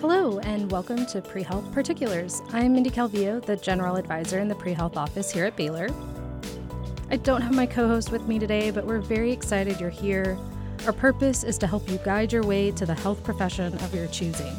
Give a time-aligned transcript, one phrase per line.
[0.00, 2.42] Hello, and welcome to Pre Health Particulars.
[2.52, 5.88] I'm Mindy Calvillo, the General Advisor in the Pre Health Office here at Baylor.
[7.10, 10.36] I don't have my co host with me today, but we're very excited you're here.
[10.84, 14.06] Our purpose is to help you guide your way to the health profession of your
[14.08, 14.54] choosing.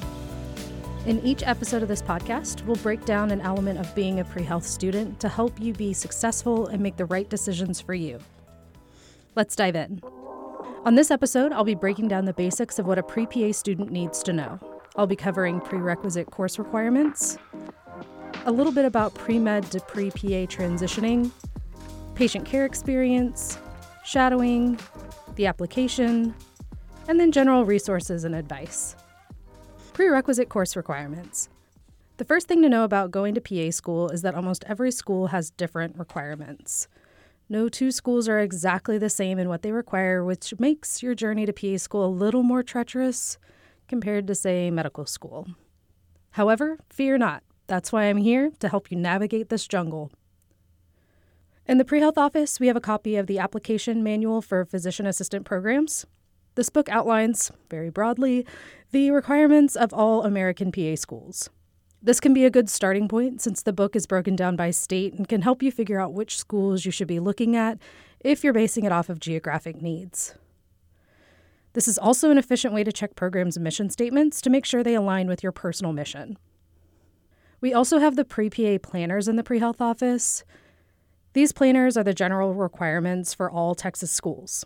[1.06, 4.42] In each episode of this podcast, we'll break down an element of being a pre
[4.42, 8.18] health student to help you be successful and make the right decisions for you.
[9.36, 10.02] Let's dive in.
[10.84, 13.92] On this episode, I'll be breaking down the basics of what a pre PA student
[13.92, 14.77] needs to know.
[14.98, 17.38] I'll be covering prerequisite course requirements,
[18.46, 21.30] a little bit about pre med to pre PA transitioning,
[22.16, 23.60] patient care experience,
[24.04, 24.80] shadowing,
[25.36, 26.34] the application,
[27.08, 28.96] and then general resources and advice.
[29.94, 31.50] Prerequisite course requirements.
[32.18, 35.28] The first thing to know about going to PA school is that almost every school
[35.28, 36.88] has different requirements.
[37.50, 41.46] No two schools are exactly the same in what they require, which makes your journey
[41.46, 43.38] to PA school a little more treacherous
[43.88, 45.48] compared to, say, medical school.
[46.32, 47.44] However, fear not.
[47.68, 50.12] That's why I'm here to help you navigate this jungle.
[51.68, 55.06] In the pre health office, we have a copy of the application manual for physician
[55.06, 56.06] assistant programs.
[56.56, 58.46] This book outlines, very broadly,
[58.92, 61.50] the requirements of all American PA schools.
[62.02, 65.14] This can be a good starting point since the book is broken down by state
[65.14, 67.80] and can help you figure out which schools you should be looking at
[68.22, 70.36] if you're basing it off of geographic needs.
[71.78, 74.96] This is also an efficient way to check programs' mission statements to make sure they
[74.96, 76.40] align with your personal mission.
[77.62, 80.44] We also have the pre PA planners in the pre health office.
[81.34, 84.66] These planners are the general requirements for all Texas schools.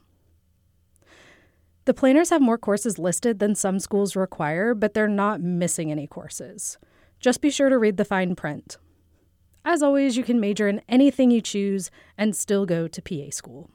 [1.84, 6.08] The planners have more courses listed than some schools require, but they're not missing any
[6.08, 6.78] courses.
[7.20, 8.78] Just be sure to read the fine print.
[9.66, 13.70] As always, you can major in anything you choose and still go to PA school.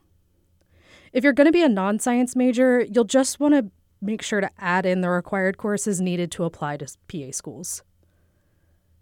[1.12, 4.40] If you're going to be a non science major, you'll just want to make sure
[4.40, 7.82] to add in the required courses needed to apply to PA schools.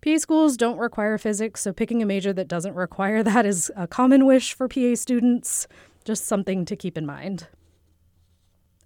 [0.03, 3.87] PA schools don't require physics, so picking a major that doesn't require that is a
[3.87, 5.67] common wish for PA students,
[6.05, 7.49] just something to keep in mind.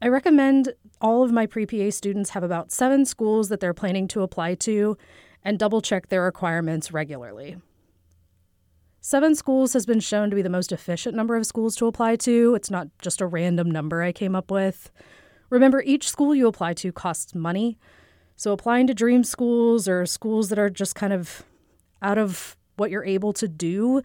[0.01, 4.07] I recommend all of my pre PA students have about seven schools that they're planning
[4.09, 4.97] to apply to
[5.45, 7.57] and double check their requirements regularly.
[9.01, 12.17] Seven schools has been shown to be the most efficient number of schools to apply
[12.17, 12.55] to.
[12.55, 14.91] It's not just a random number I came up with.
[15.51, 17.79] Remember, each school you apply to costs money.
[18.37, 21.43] So applying to dream schools or schools that are just kind of
[22.03, 24.03] out of what you're able to do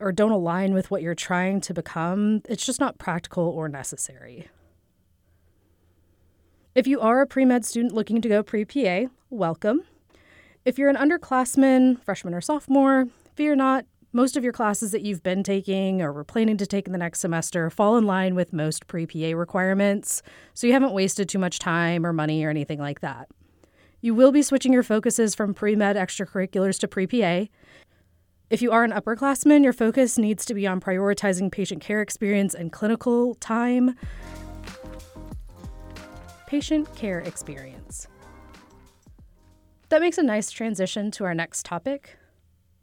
[0.00, 4.48] or don't align with what you're trying to become, it's just not practical or necessary.
[6.74, 9.82] If you are a pre med student looking to go pre PA, welcome.
[10.64, 13.84] If you're an underclassman, freshman or sophomore, fear not.
[14.12, 16.98] Most of your classes that you've been taking or were planning to take in the
[16.98, 20.20] next semester fall in line with most pre PA requirements,
[20.52, 23.28] so you haven't wasted too much time or money or anything like that.
[24.00, 27.46] You will be switching your focuses from pre med extracurriculars to pre PA.
[28.50, 32.52] If you are an upperclassman, your focus needs to be on prioritizing patient care experience
[32.52, 33.94] and clinical time
[36.48, 38.08] patient care experience.
[39.88, 42.16] That makes a nice transition to our next topic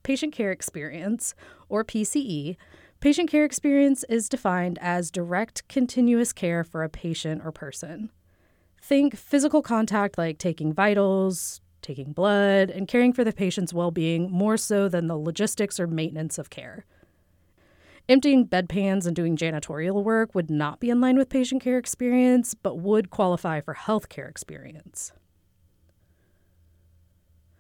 [0.08, 1.36] patient care experience,
[1.68, 2.56] or PCE.
[3.02, 8.10] Patient care experience is defined as direct, continuous care for a patient or person.
[8.82, 14.32] Think physical contact like taking vitals, taking blood, and caring for the patient's well being
[14.32, 16.86] more so than the logistics or maintenance of care.
[18.08, 22.54] Emptying bedpans and doing janitorial work would not be in line with patient care experience,
[22.54, 25.12] but would qualify for healthcare experience.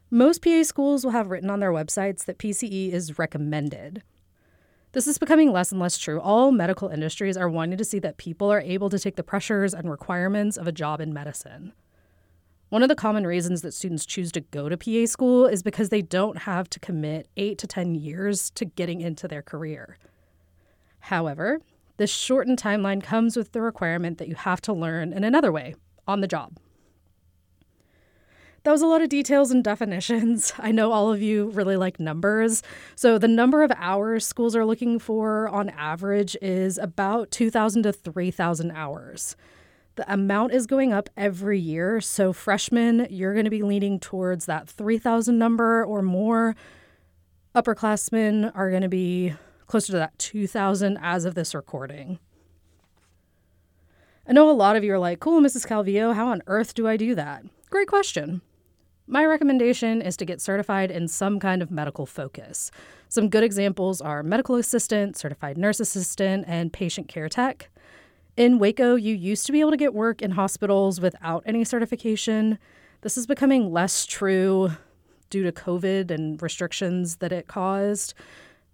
[0.09, 4.03] Most PA schools will have written on their websites that PCE is recommended.
[4.93, 6.21] This is becoming less and less true.
[6.21, 9.73] All medical industries are wanting to see that people are able to take the pressures
[9.73, 11.73] and requirements of a job in medicine.
[12.69, 15.89] One of the common reasons that students choose to go to PA school is because
[15.89, 19.97] they don't have to commit 8 to 10 years to getting into their career.
[21.01, 21.59] However,
[21.97, 25.75] this shortened timeline comes with the requirement that you have to learn in another way,
[26.07, 26.57] on the job.
[28.67, 30.51] That was a lot of details and definitions.
[30.59, 32.63] I know all of you really like numbers.
[32.97, 37.93] So, the number of hours schools are looking for on average is about 2,000 to
[37.93, 39.37] 3,000 hours.
[39.95, 42.01] The amount is going up every year.
[42.01, 46.53] So, freshmen, you're going to be leaning towards that 3,000 number or more.
[47.55, 49.33] Upperclassmen are going to be
[49.67, 52.19] closer to that 2,000 as of this recording.
[54.27, 55.65] I know a lot of you are like, cool, Mrs.
[55.65, 57.45] Calvillo, how on earth do I do that?
[57.69, 58.41] Great question.
[59.09, 62.71] My recommendation is to get certified in some kind of medical focus.
[63.07, 67.69] Some good examples are medical assistant, certified nurse assistant, and patient care tech.
[68.35, 72.59] In Waco, you used to be able to get work in hospitals without any certification.
[72.99, 74.71] This is becoming less true
[75.29, 78.13] due to COVID and restrictions that it caused.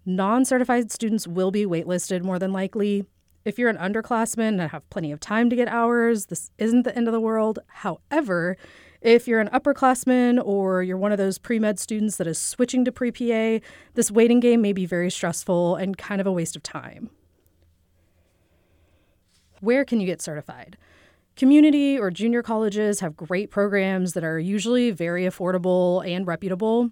[0.04, 3.06] Non certified students will be waitlisted more than likely.
[3.44, 6.96] If you're an underclassman and have plenty of time to get hours, this isn't the
[6.96, 7.60] end of the world.
[7.68, 8.56] However,
[9.04, 12.84] if you're an upperclassman or you're one of those pre med students that is switching
[12.86, 16.56] to pre PA, this waiting game may be very stressful and kind of a waste
[16.56, 17.10] of time.
[19.60, 20.78] Where can you get certified?
[21.36, 26.90] Community or junior colleges have great programs that are usually very affordable and reputable.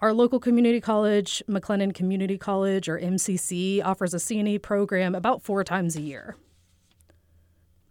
[0.00, 5.62] Our local community college, McLennan Community College, or MCC, offers a CNA program about four
[5.62, 6.34] times a year.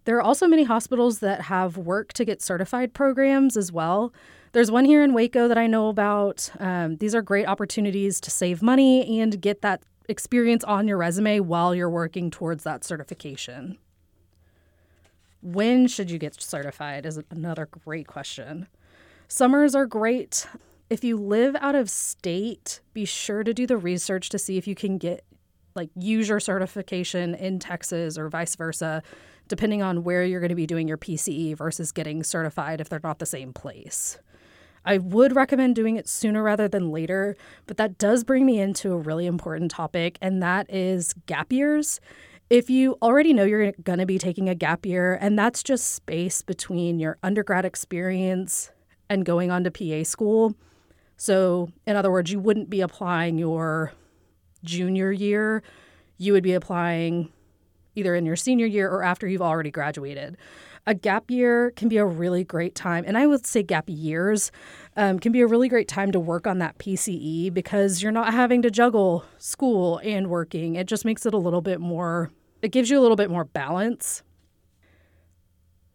[0.06, 4.14] There are also many hospitals that have work to get certified programs as well.
[4.52, 6.52] There's one here in Waco that I know about.
[6.60, 11.40] Um, these are great opportunities to save money and get that experience on your resume
[11.40, 13.78] while you're working towards that certification.
[15.42, 18.68] When should you get certified is another great question.
[19.28, 20.48] Summers are great.
[20.90, 24.68] If you live out of state, be sure to do the research to see if
[24.68, 25.26] you can get
[25.76, 29.02] like use your certification in Texas or vice versa,
[29.48, 33.00] depending on where you're going to be doing your PCE versus getting certified if they're
[33.04, 34.18] not the same place.
[34.86, 37.38] I would recommend doing it sooner rather than later,
[37.68, 42.02] but that does bring me into a really important topic, and that is gap years.
[42.50, 45.94] If you already know you're going to be taking a gap year, and that's just
[45.94, 48.72] space between your undergrad experience
[49.10, 50.56] and going on to PA school,
[51.16, 53.94] so, in other words, you wouldn't be applying your
[54.64, 55.64] junior year,
[56.18, 57.32] you would be applying
[57.96, 60.38] either in your senior year or after you've already graduated.
[60.86, 64.52] A gap year can be a really great time, and I would say gap years
[64.98, 68.34] um, can be a really great time to work on that PCE because you're not
[68.34, 70.76] having to juggle school and working.
[70.76, 72.32] It just makes it a little bit more,
[72.62, 74.24] it gives you a little bit more balance.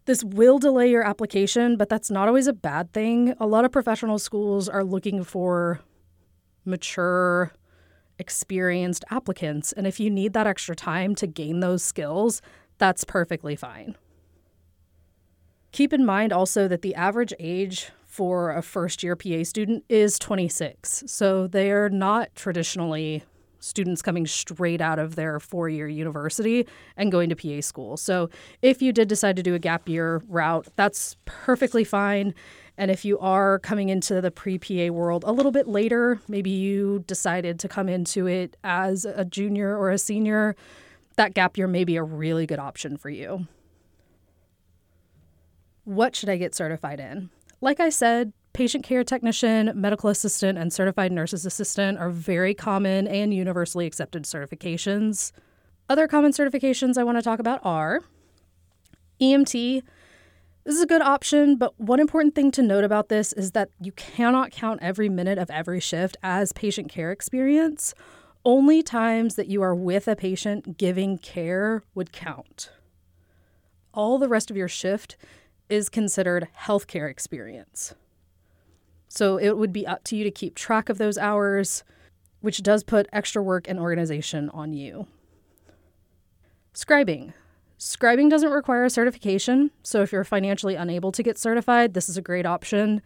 [0.06, 3.35] This will delay your application, but that's not always a bad thing.
[3.39, 5.81] A lot of professional schools are looking for
[6.65, 7.53] mature,
[8.19, 9.73] experienced applicants.
[9.73, 12.43] And if you need that extra time to gain those skills,
[12.79, 13.97] that's perfectly fine.
[15.73, 20.19] Keep in mind also that the average age for a first year PA student is
[20.19, 21.05] 26.
[21.06, 23.23] So they're not traditionally
[23.61, 26.67] students coming straight out of their four year university
[26.97, 27.97] and going to PA school.
[27.97, 28.31] So
[28.62, 32.35] if you did decide to do a gap year route, that's perfectly fine.
[32.79, 36.51] And if you are coming into the pre PA world a little bit later, maybe
[36.51, 40.57] you decided to come into it as a junior or a senior,
[41.17, 43.47] that gap year may be a really good option for you.
[45.85, 47.31] What should I get certified in?
[47.61, 53.07] Like I said, Patient care technician, medical assistant, and certified nurse's assistant are very common
[53.07, 55.31] and universally accepted certifications.
[55.89, 58.01] Other common certifications I want to talk about are
[59.21, 59.83] EMT.
[60.69, 63.70] This is a good option, but one important thing to note about this is that
[63.81, 67.94] you cannot count every minute of every shift as patient care experience.
[68.44, 72.70] Only times that you are with a patient giving care would count.
[73.94, 75.17] All the rest of your shift
[75.70, 77.94] is considered healthcare experience.
[79.09, 81.82] So it would be up to you to keep track of those hours,
[82.43, 85.06] which does put extra work and organization on you.
[86.75, 87.32] Scribing.
[87.79, 92.17] Scribing doesn't require a certification, so if you're financially unable to get certified, this is
[92.17, 93.00] a great option.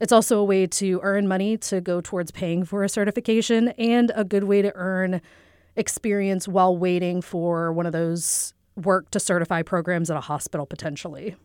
[0.00, 4.10] It's also a way to earn money to go towards paying for a certification and
[4.14, 5.20] a good way to earn
[5.76, 11.36] experience while waiting for one of those work to certify programs at a hospital potentially.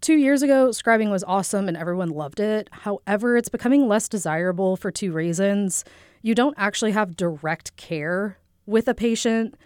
[0.00, 2.68] Two years ago, scribing was awesome and everyone loved it.
[2.72, 5.84] However, it's becoming less desirable for two reasons.
[6.22, 9.56] You don't actually have direct care with a patient,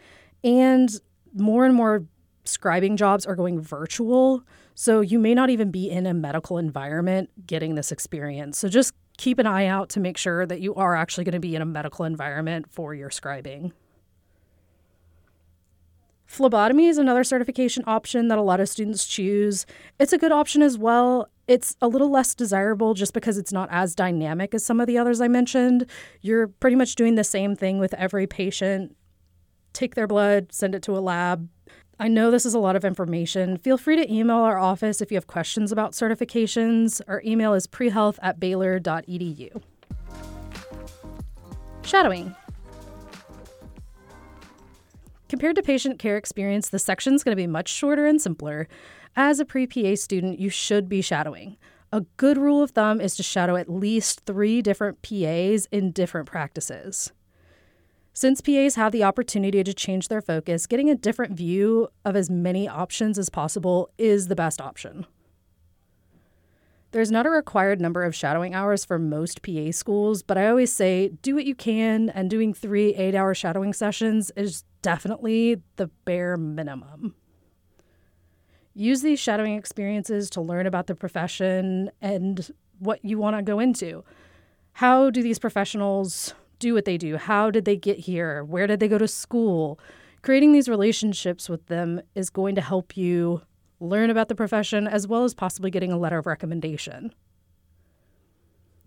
[0.45, 0.91] and
[1.35, 2.05] more and more
[2.45, 4.45] scribing jobs are going virtual.
[4.75, 8.59] So you may not even be in a medical environment getting this experience.
[8.59, 11.41] So just keep an eye out to make sure that you are actually going to
[11.41, 13.73] be in a medical environment for your scribing.
[16.27, 19.67] Phlebotomy is another certification option that a lot of students choose.
[20.01, 21.29] It's a good option as well.
[21.47, 24.99] It's a little less desirable just because it's not as dynamic as some of the
[24.99, 25.87] others I mentioned.
[26.23, 28.97] You're pretty much doing the same thing with every patient.
[29.75, 31.49] Take their blood, send it to a lab.
[32.01, 33.59] I know this is a lot of information.
[33.59, 37.03] Feel free to email our office if you have questions about certifications.
[37.07, 39.63] Our email is prehealth at baylor.edu.
[41.83, 42.35] Shadowing.
[45.29, 48.69] Compared to patient care experience, the section is going to be much shorter and simpler.
[49.17, 51.57] As a pre PA student, you should be shadowing.
[51.93, 56.27] A good rule of thumb is to shadow at least three different PAs in different
[56.27, 57.13] practices.
[58.17, 62.31] Since PAs have the opportunity to change their focus, getting a different view of as
[62.31, 65.05] many options as possible is the best option.
[66.93, 70.73] There's not a required number of shadowing hours for most PA schools, but I always
[70.73, 75.89] say do what you can, and doing three eight hour shadowing sessions is definitely the
[76.05, 77.17] bare minimum.
[78.75, 83.59] Use these shadowing experiences to learn about the profession and what you want to go
[83.59, 84.05] into.
[84.75, 86.33] How do these professionals
[86.65, 87.19] do what they do?
[87.19, 88.43] How did they get here?
[88.43, 89.79] Where did they go to school?
[90.23, 93.43] Creating these relationships with them is going to help you
[93.81, 97.13] learn about the profession, as well as possibly getting a letter of recommendation.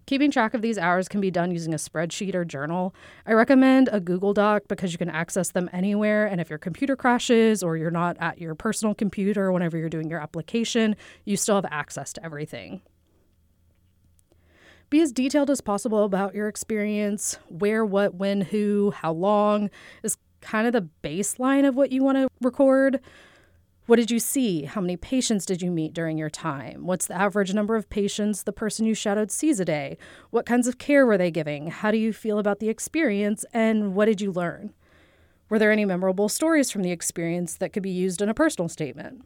[0.08, 2.96] Keeping track of these hours can be done using a spreadsheet or journal.
[3.28, 6.26] I recommend a Google Doc because you can access them anywhere.
[6.26, 10.10] And if your computer crashes or you're not at your personal computer whenever you're doing
[10.10, 12.82] your application, you still have access to everything.
[14.90, 19.70] Be as detailed as possible about your experience where, what, when, who, how long
[20.02, 23.02] is kind of the baseline of what you want to record.
[23.86, 24.64] What did you see?
[24.64, 26.86] How many patients did you meet during your time?
[26.86, 29.98] What's the average number of patients the person you shadowed sees a day?
[30.30, 31.68] What kinds of care were they giving?
[31.68, 33.46] How do you feel about the experience?
[33.54, 34.74] And what did you learn?
[35.50, 38.68] Were there any memorable stories from the experience that could be used in a personal
[38.68, 39.26] statement?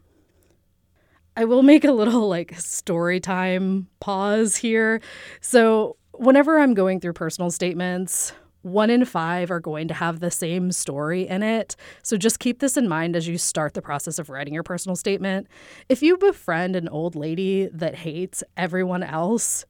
[1.36, 5.00] I will make a little like story time pause here.
[5.40, 10.30] So, whenever I'm going through personal statements, one in five are going to have the
[10.30, 11.76] same story in it.
[12.02, 14.96] So just keep this in mind as you start the process of writing your personal
[14.96, 15.48] statement.
[15.88, 19.64] If you befriend an old lady that hates everyone else,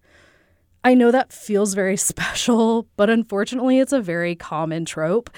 [0.84, 5.30] I know that feels very special, but unfortunately, it's a very common trope.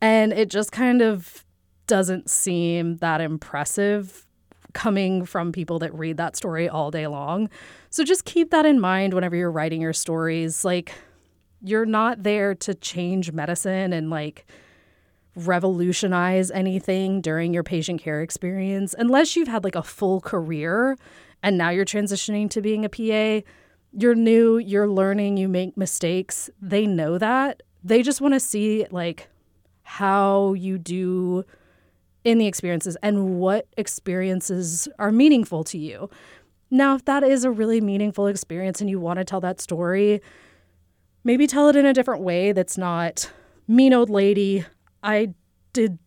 [0.00, 1.44] And it just kind of
[1.86, 4.26] doesn't seem that impressive
[4.72, 7.48] coming from people that read that story all day long.
[7.90, 10.64] So just keep that in mind whenever you're writing your stories.
[10.64, 10.92] Like,
[11.62, 14.46] you're not there to change medicine and like
[15.36, 20.96] revolutionize anything during your patient care experience unless you've had like a full career
[21.42, 23.46] and now you're transitioning to being a PA.
[23.92, 26.50] You're new, you're learning, you make mistakes.
[26.60, 27.62] They know that.
[27.84, 29.28] They just want to see like
[29.82, 31.44] how you do
[32.24, 36.08] in the experiences and what experiences are meaningful to you.
[36.70, 40.22] Now, if that is a really meaningful experience and you want to tell that story,
[41.24, 43.30] maybe tell it in a different way that's not
[43.68, 44.64] mean old lady.
[45.02, 45.34] I
[45.72, 45.98] did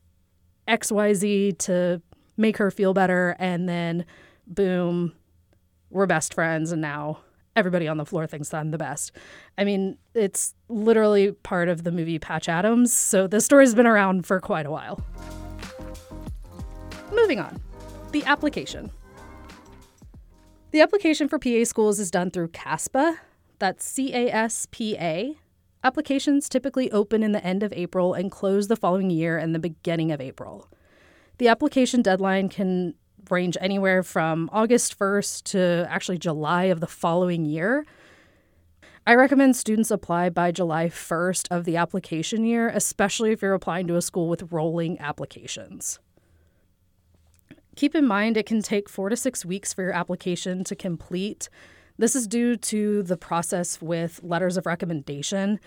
[0.68, 2.02] XYZ to
[2.38, 3.36] make her feel better.
[3.40, 4.06] And then,
[4.48, 5.14] boom,
[5.90, 6.72] we're best friends.
[6.72, 7.20] And now
[7.56, 9.12] everybody on the floor thinks I'm the best.
[9.58, 12.92] I mean, it's literally part of the movie Patch Adams.
[12.92, 15.04] So the story's been around for quite a while.
[17.26, 17.60] Moving on,
[18.12, 18.92] the application.
[20.70, 23.18] The application for PA schools is done through CASPA,
[23.58, 25.36] that's C A S P A.
[25.84, 29.60] Applications typically open in the end of April and close the following year in the
[29.60, 30.70] beginning of April.
[31.40, 32.94] The application deadline can
[33.32, 37.88] range anywhere from August 1st to actually July of the following year.
[39.08, 43.88] I recommend students apply by July 1st of the application year, especially if you're applying
[43.88, 45.98] to a school with rolling applications.
[47.76, 51.50] Keep in mind it can take four to six weeks for your application to complete,
[51.98, 55.60] this is due to the process with letters of recommendation.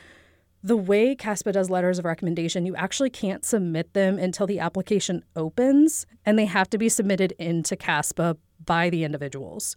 [0.62, 5.24] The way CASPA does letters of recommendation, you actually can't submit them until the application
[5.36, 9.76] opens, and they have to be submitted into CASPA by the individuals.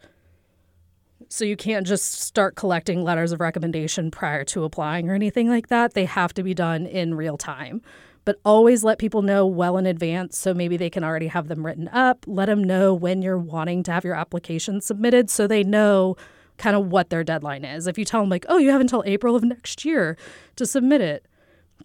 [1.29, 5.67] So you can't just start collecting letters of recommendation prior to applying or anything like
[5.67, 5.93] that.
[5.93, 7.81] They have to be done in real time.
[8.23, 11.65] But always let people know well in advance so maybe they can already have them
[11.65, 12.23] written up.
[12.27, 16.15] Let them know when you're wanting to have your application submitted so they know
[16.57, 17.87] kind of what their deadline is.
[17.87, 20.15] If you tell them, like, oh, you have until April of next year
[20.57, 21.25] to submit it,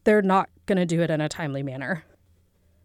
[0.05, 2.05] they're not going to do it in a timely manner.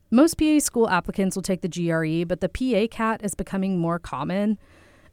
[0.10, 4.00] Most PA school applicants will take the GRE, but the PA CAT is becoming more
[4.00, 4.58] common.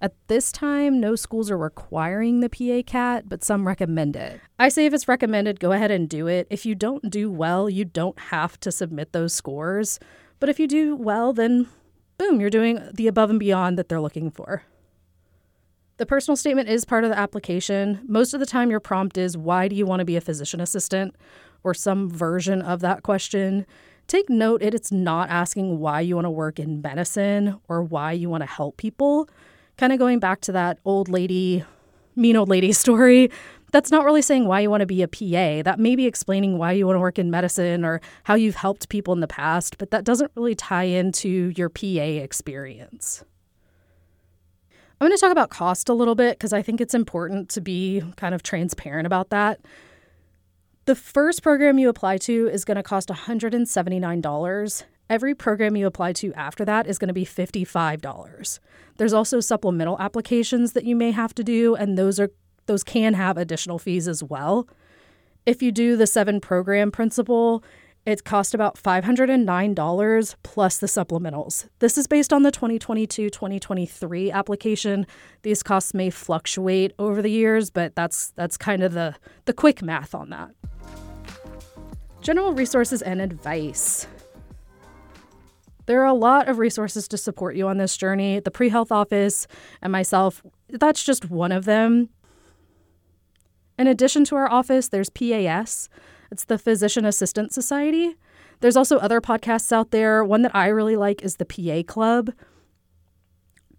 [0.00, 4.40] At this time, no schools are requiring the PA CAT, but some recommend it.
[4.58, 6.46] I say if it's recommended, go ahead and do it.
[6.50, 9.98] If you don't do well, you don't have to submit those scores.
[10.38, 11.66] But if you do well, then
[12.16, 14.62] boom, you're doing the above and beyond that they're looking for.
[15.96, 18.00] The personal statement is part of the application.
[18.06, 20.60] Most of the time, your prompt is, Why do you want to be a physician
[20.60, 21.16] assistant?
[21.62, 23.66] or some version of that question.
[24.06, 28.30] Take note it's not asking why you want to work in medicine or why you
[28.30, 29.28] want to help people.
[29.78, 31.64] Kind of going back to that old lady,
[32.16, 33.30] mean old lady story.
[33.70, 35.62] That's not really saying why you want to be a PA.
[35.62, 38.88] That may be explaining why you want to work in medicine or how you've helped
[38.88, 43.24] people in the past, but that doesn't really tie into your PA experience.
[45.00, 47.60] I'm going to talk about cost a little bit because I think it's important to
[47.60, 49.60] be kind of transparent about that.
[50.86, 56.12] The first program you apply to is going to cost $179, Every program you apply
[56.14, 58.58] to after that is going to be $55.
[58.98, 62.30] There's also supplemental applications that you may have to do and those are
[62.66, 64.68] those can have additional fees as well.
[65.46, 67.64] If you do the 7 program principal,
[68.04, 71.68] it cost about $509 plus the supplementals.
[71.78, 75.06] This is based on the 2022 2023 application.
[75.42, 79.14] These costs may fluctuate over the years, but that's, that's kind of the,
[79.46, 80.50] the quick math on that.
[82.20, 84.06] General resources and advice.
[85.88, 88.40] There are a lot of resources to support you on this journey.
[88.40, 89.46] The pre health office
[89.80, 92.10] and myself, that's just one of them.
[93.78, 95.88] In addition to our office, there's PAS,
[96.30, 98.16] it's the Physician Assistant Society.
[98.60, 100.22] There's also other podcasts out there.
[100.22, 102.32] One that I really like is the PA Club.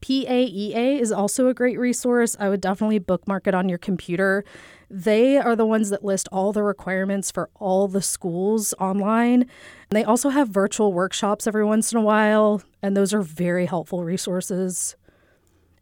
[0.01, 2.35] PAEA is also a great resource.
[2.39, 4.43] I would definitely bookmark it on your computer.
[4.89, 9.41] They are the ones that list all the requirements for all the schools online.
[9.41, 9.49] And
[9.91, 14.03] they also have virtual workshops every once in a while, and those are very helpful
[14.03, 14.95] resources.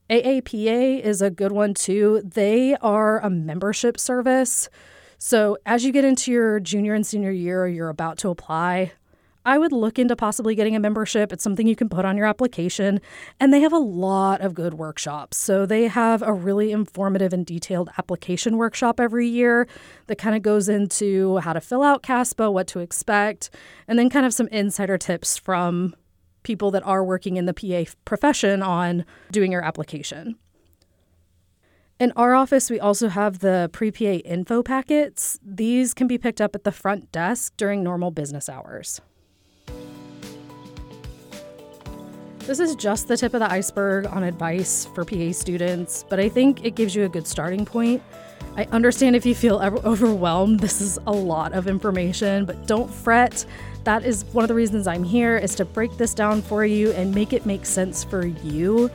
[0.09, 2.21] AAPA is a good one too.
[2.23, 4.69] They are a membership service.
[5.17, 8.93] So, as you get into your junior and senior year, or you're about to apply,
[9.47, 11.31] I would look into possibly getting a membership.
[11.31, 12.99] It's something you can put on your application.
[13.39, 15.37] And they have a lot of good workshops.
[15.37, 19.65] So they have a really informative and detailed application workshop every year
[20.07, 23.49] that kind of goes into how to fill out CASPA, what to expect,
[23.87, 25.95] and then kind of some insider tips from
[26.43, 30.35] people that are working in the PA profession on doing your application.
[32.01, 35.39] In our office, we also have the pre PA info packets.
[35.41, 38.99] These can be picked up at the front desk during normal business hours.
[42.47, 46.29] This is just the tip of the iceberg on advice for PA students, but I
[46.29, 48.01] think it gives you a good starting point.
[48.55, 50.61] I understand if you feel overwhelmed.
[50.61, 53.45] This is a lot of information, but don't fret.
[53.83, 56.91] That is one of the reasons I'm here is to break this down for you
[56.93, 58.89] and make it make sense for you.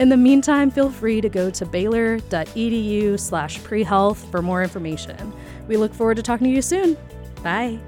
[0.00, 5.32] In the meantime, feel free to go to baylor.edu slash prehealth for more information.
[5.66, 6.98] We look forward to talking to you soon.
[7.42, 7.78] Bye.